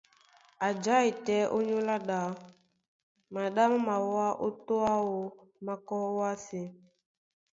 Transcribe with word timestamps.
A 0.65 0.67
jái 0.83 1.07
tɛ́ 1.25 1.49
ónyólá 1.57 1.95
ɗá, 2.07 2.19
maɗá 3.33 3.63
má 3.71 3.77
mawá 3.87 4.25
ó 4.45 4.47
tô 4.65 4.75
áō, 4.95 5.15
má 5.65 5.73
kɔ́ 5.87 5.99
ówásē. 6.09 6.61